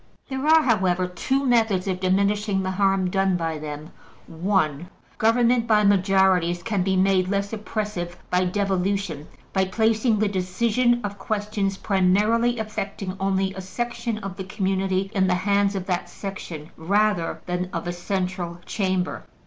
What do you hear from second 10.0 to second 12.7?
the decision of questions primarily